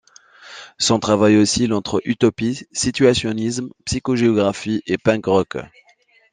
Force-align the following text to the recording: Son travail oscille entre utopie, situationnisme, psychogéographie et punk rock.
Son 0.79 0.99
travail 0.99 1.37
oscille 1.37 1.71
entre 1.73 2.01
utopie, 2.05 2.65
situationnisme, 2.71 3.69
psychogéographie 3.85 4.81
et 4.87 4.97
punk 4.97 5.27
rock. 5.27 5.57